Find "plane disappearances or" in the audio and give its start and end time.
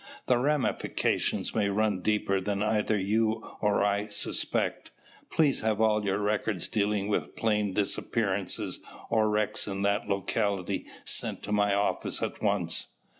7.35-9.29